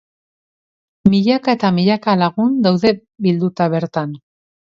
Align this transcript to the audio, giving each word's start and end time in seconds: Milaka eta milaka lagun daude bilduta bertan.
Milaka 1.13 1.53
eta 1.57 1.69
milaka 1.75 2.15
lagun 2.23 2.57
daude 2.67 2.93
bilduta 3.27 3.67
bertan. 3.77 4.17